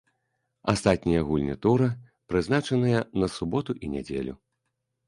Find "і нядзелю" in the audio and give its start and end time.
3.87-4.33